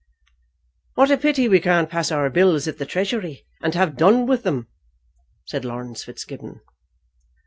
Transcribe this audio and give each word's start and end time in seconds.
"What 0.95 1.11
a 1.11 1.17
pity 1.17 1.47
we 1.47 1.59
can't 1.59 1.87
pass 1.87 2.11
our 2.11 2.27
bills 2.31 2.67
at 2.67 2.79
the 2.79 2.87
Treasury, 2.87 3.45
and 3.61 3.75
have 3.75 3.97
done 3.97 4.25
with 4.25 4.41
them!" 4.41 4.67
said 5.45 5.63
Laurence 5.63 6.05
Fitzgibbon. 6.05 6.59